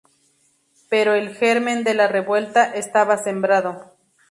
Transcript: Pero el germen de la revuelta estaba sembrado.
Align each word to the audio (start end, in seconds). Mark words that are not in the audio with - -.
Pero 0.89 1.13
el 1.13 1.35
germen 1.35 1.83
de 1.83 1.93
la 1.93 2.07
revuelta 2.07 2.73
estaba 2.73 3.17
sembrado. 3.17 3.93